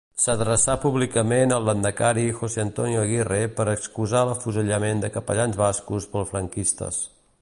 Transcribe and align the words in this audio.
S'adreçà 0.21 0.75
públicament 0.85 1.53
al 1.57 1.67
lehendakari 1.69 2.23
José 2.39 2.63
Antonio 2.63 3.03
Aguirre 3.03 3.41
per 3.59 3.67
excusar 3.75 4.25
l'afusellament 4.31 5.05
de 5.05 5.13
capellans 5.19 5.61
bascos 5.63 6.09
pels 6.15 6.33
franquistes. 6.35 6.99